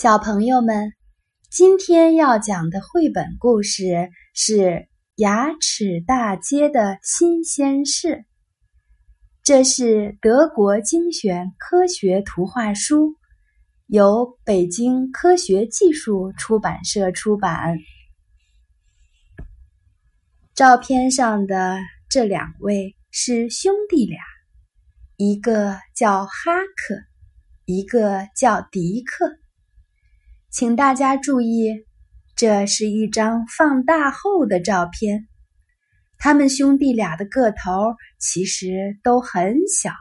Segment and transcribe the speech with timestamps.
[0.00, 0.92] 小朋友们，
[1.50, 4.56] 今天要讲的绘本故事是
[5.16, 8.08] 《牙齿大街的新鲜事》，
[9.42, 13.16] 这是德国精选科学图画书，
[13.88, 17.76] 由北京科学技术出版社出版。
[20.54, 21.76] 照片上的
[22.08, 24.20] 这两位是兄弟俩，
[25.16, 26.94] 一个叫哈克，
[27.64, 29.40] 一个叫迪克。
[30.50, 31.84] 请大家注意，
[32.34, 35.28] 这是一张放大后的照片。
[36.16, 39.92] 他们兄弟俩的个头其实都很小，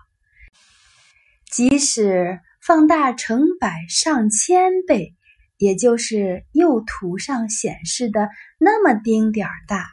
[1.52, 5.16] 即使放大成百上千倍，
[5.58, 9.86] 也就是右图上显示的那么丁点儿大。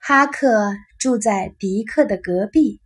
[0.00, 2.82] 哈克住在迪克的隔壁，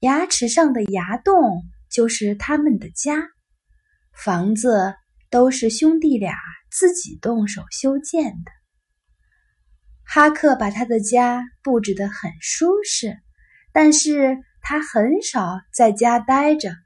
[0.00, 3.28] 牙齿上的牙洞就是他们的家，
[4.12, 4.96] 房子。
[5.32, 6.36] 都是兄弟俩
[6.70, 8.52] 自己动手修建的。
[10.04, 13.18] 哈克把他的家布置得很舒适，
[13.72, 16.76] 但是他很少在家待着，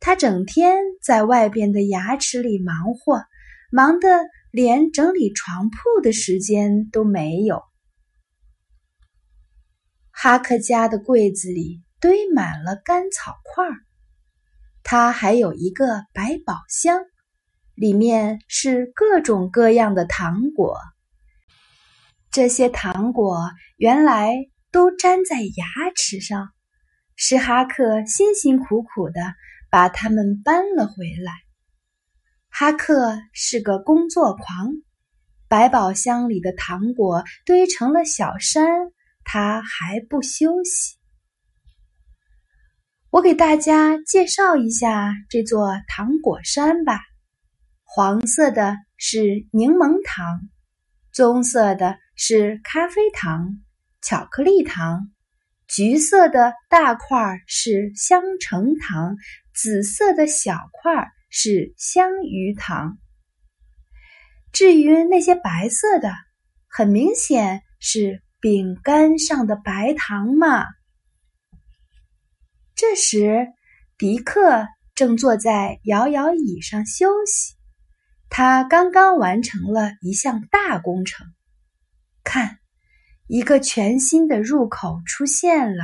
[0.00, 3.22] 他整天在外边的牙齿里忙活，
[3.70, 4.08] 忙得
[4.50, 7.62] 连整理床铺的时间都没有。
[10.10, 13.76] 哈克家的柜子里堆满了干草块儿，
[14.82, 17.04] 他还有一个百宝箱。
[17.78, 20.76] 里面是各种各样的糖果，
[22.32, 24.34] 这些糖果原来
[24.72, 26.48] 都粘在牙齿上，
[27.14, 29.20] 是哈克辛辛苦苦的
[29.70, 31.32] 把它们搬了回来。
[32.50, 34.72] 哈克是个工作狂，
[35.46, 38.66] 百宝箱里的糖果堆成了小山，
[39.22, 40.96] 他还不休息。
[43.10, 47.07] 我给大家介绍一下这座糖果山吧。
[47.90, 50.42] 黄色的是柠檬糖，
[51.10, 53.62] 棕色的是咖啡糖、
[54.02, 55.10] 巧克力糖，
[55.66, 59.16] 橘色的大块是香橙糖，
[59.54, 62.98] 紫色的小块是香芋糖。
[64.52, 66.12] 至于那些白色的，
[66.68, 70.66] 很明显是饼干上的白糖嘛。
[72.74, 73.48] 这时，
[73.96, 77.57] 迪克正坐在摇摇椅上休息。
[78.30, 81.26] 他刚刚完成了一项大工程，
[82.22, 82.58] 看，
[83.26, 85.82] 一个全新的入口出现了，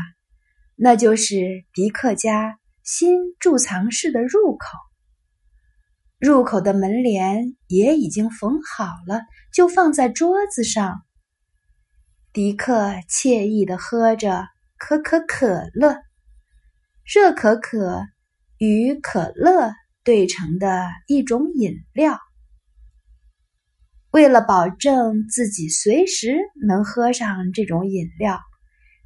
[0.76, 4.66] 那就是迪克家新贮藏室的入口。
[6.20, 9.22] 入口的门帘也已经缝好了，
[9.52, 11.02] 就放在桌子上。
[12.32, 12.74] 迪克
[13.08, 14.46] 惬意的喝着
[14.78, 15.96] 可可可乐，
[17.04, 18.06] 热可可
[18.58, 19.72] 与可乐
[20.02, 22.18] 兑成的一种饮料。
[24.14, 28.38] 为了保证自己随时能喝上这种饮料，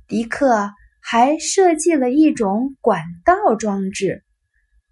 [0.07, 0.71] 迪克
[1.01, 4.23] 还设计了一种管道装置，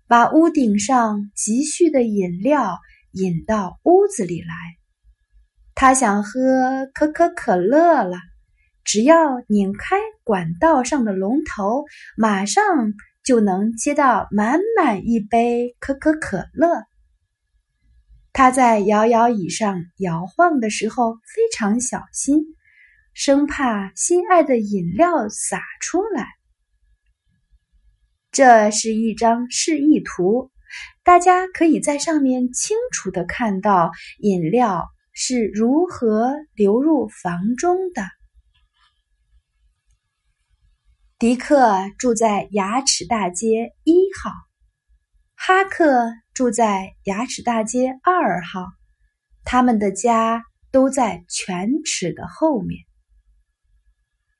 [0.09, 2.79] 把屋顶上积蓄的饮料
[3.13, 4.55] 引到屋子里来。
[5.75, 6.31] 他想喝
[6.95, 8.17] 可口可乐了，
[8.85, 11.85] 只要拧开管道上的龙头，
[12.17, 12.65] 马上
[13.23, 16.71] 就能接到满满一杯可口可乐。
[18.37, 22.45] 他在摇摇椅上摇晃的时候非常小心，
[23.15, 26.29] 生怕心爱的饮料洒出来。
[28.31, 30.51] 这是一张示意图，
[31.03, 38.03] 大家可以在上面清楚的看到饮料是如何流入房中的。
[41.19, 44.31] 迪克住在牙齿大街一号，
[45.35, 46.13] 哈克。
[46.37, 48.67] 住在牙齿大街二号，
[49.43, 52.85] 他们的家都在犬齿的后面。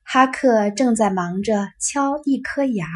[0.03, 2.87] 哈克正在忙着敲一颗牙，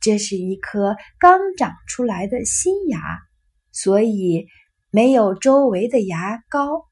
[0.00, 2.98] 这是一颗刚长出来的新牙，
[3.70, 4.48] 所以
[4.90, 6.88] 没有周围的牙膏。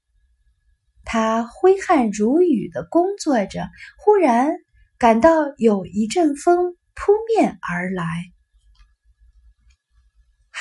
[1.04, 3.68] 他挥汗如雨的工作着，
[3.98, 4.52] 忽然
[4.96, 8.26] 感到有一阵风扑面而来。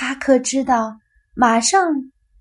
[0.02, 0.98] 哈克知道，
[1.36, 1.92] 马上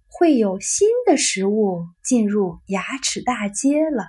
[0.06, 4.04] 会有新的食物进入牙齿大街了。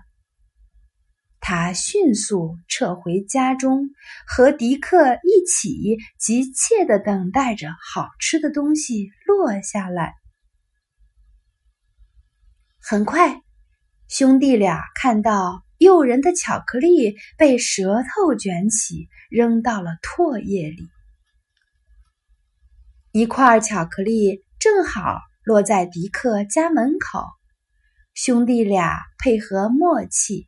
[1.39, 3.89] 他迅速撤回家中，
[4.27, 10.13] 和迪克一起急切的等待着好吃的东西落下来。
[12.79, 13.41] 很快，
[14.07, 20.87] 兄弟俩看到诱人的巧克力被舌头卷起，扔到了唾液里。
[23.11, 27.25] 一块巧克力正好落在迪克家门口。
[28.13, 30.47] 兄弟俩配合默契，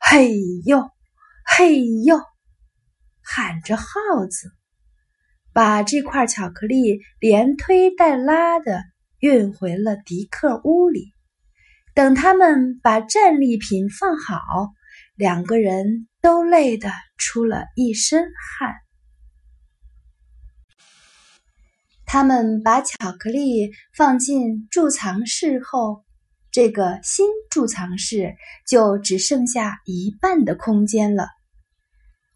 [0.00, 0.34] 嘿
[0.64, 0.90] 呦，
[1.44, 2.20] 嘿呦，
[3.22, 3.84] 喊着号
[4.28, 4.50] 子，
[5.52, 8.82] 把这块巧克力连推带拉的
[9.20, 11.12] 运回了迪克屋里。
[11.94, 14.72] 等他们把战利品放好，
[15.14, 18.24] 两个人都累得出了一身
[18.58, 18.74] 汗。
[22.10, 26.06] 他们把巧克力放进贮藏室后，
[26.50, 28.34] 这个新贮藏室
[28.66, 31.28] 就只剩下一半的空间了。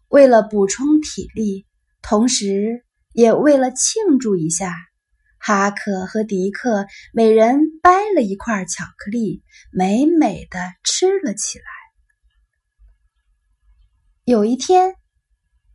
[0.09, 1.65] 为了补充体力，
[2.03, 4.75] 同时也为了庆祝一下。
[5.39, 9.41] 哈克和迪克每人掰了一块巧克力，
[9.71, 11.65] 美美的吃了起来。
[14.23, 14.93] 有一天，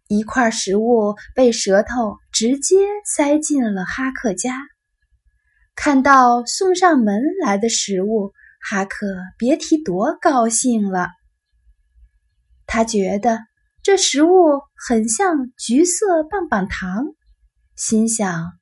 [0.08, 4.58] 一块食物被舌头直接塞进了哈克家。
[5.76, 9.06] 看到送上门来的食物，哈克
[9.38, 11.10] 别提多高兴了。
[12.66, 13.38] 他觉得
[13.82, 17.04] 这食物很像橘色棒棒糖，
[17.76, 18.52] 心想。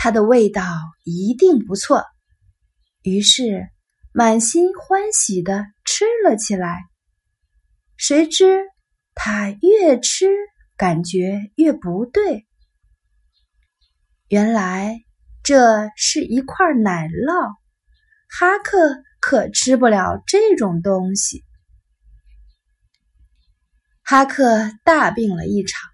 [0.00, 0.62] 它的味道
[1.02, 2.04] 一定不错，
[3.02, 3.66] 于是
[4.12, 6.84] 满心欢喜的吃了起来。
[7.96, 8.60] 谁知
[9.16, 10.28] 他越吃
[10.78, 12.46] 感觉越不对，
[14.28, 15.04] 原来
[15.42, 17.56] 这是一块奶酪，
[18.30, 21.44] 哈克可吃不了这种东西。
[24.04, 25.90] 哈克大病了一场，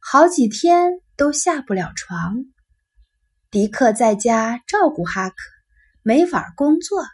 [0.00, 2.46] 好几天都下不了床。
[3.50, 5.36] 迪克在家照顾哈克，
[6.02, 7.04] 没法工作，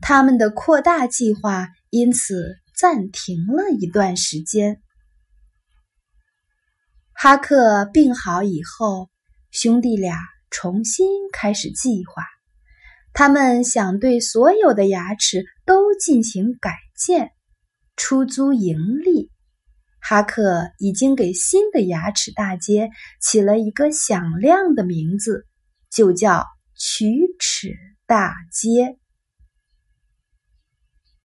[0.00, 4.80] 他们的扩大计划因此暂停了一段时间。
[7.24, 9.08] 哈克病好以后，
[9.50, 10.18] 兄弟俩
[10.50, 12.22] 重新开始计划，
[13.14, 17.30] 他们想对所有的牙齿都进行改建，
[17.96, 19.30] 出租盈利。
[20.02, 22.90] 哈克已经给新的牙齿大街
[23.22, 25.46] 起了一个响亮的名字，
[25.90, 26.44] 就叫
[26.78, 27.74] 龋齿
[28.06, 28.98] 大街。